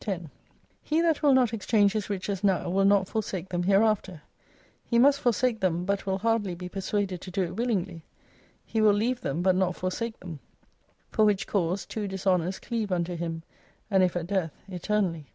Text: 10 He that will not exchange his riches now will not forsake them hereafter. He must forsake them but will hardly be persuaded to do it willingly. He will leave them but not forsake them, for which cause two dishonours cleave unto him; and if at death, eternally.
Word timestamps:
10 0.00 0.28
He 0.82 1.00
that 1.02 1.22
will 1.22 1.32
not 1.32 1.52
exchange 1.54 1.92
his 1.92 2.10
riches 2.10 2.42
now 2.42 2.68
will 2.68 2.84
not 2.84 3.06
forsake 3.06 3.48
them 3.48 3.62
hereafter. 3.62 4.20
He 4.84 4.98
must 4.98 5.20
forsake 5.20 5.60
them 5.60 5.84
but 5.84 6.04
will 6.04 6.18
hardly 6.18 6.56
be 6.56 6.68
persuaded 6.68 7.20
to 7.20 7.30
do 7.30 7.44
it 7.44 7.54
willingly. 7.54 8.02
He 8.66 8.80
will 8.80 8.92
leave 8.92 9.20
them 9.20 9.40
but 9.40 9.54
not 9.54 9.76
forsake 9.76 10.18
them, 10.18 10.40
for 11.12 11.24
which 11.24 11.46
cause 11.46 11.86
two 11.86 12.08
dishonours 12.08 12.58
cleave 12.58 12.90
unto 12.90 13.14
him; 13.14 13.44
and 13.88 14.02
if 14.02 14.16
at 14.16 14.26
death, 14.26 14.50
eternally. 14.66 15.26